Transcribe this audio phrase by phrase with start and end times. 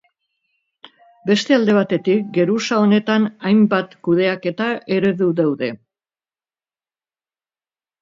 [1.29, 5.73] Beste alde batetik, geruza honetan hainbat kudeaketa eredu daude.